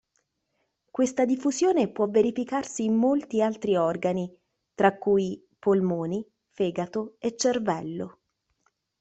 Questa 0.89 1.25
diffusione 1.25 1.87
può 1.91 2.09
verificarsi 2.09 2.83
in 2.83 2.95
molti 2.95 3.39
altri 3.39 3.75
organi, 3.77 4.35
tra 4.73 4.97
cui: 4.97 5.47
polmoni, 5.59 6.25
fegato 6.49 7.17
e 7.19 7.35
cervello. 7.37 8.17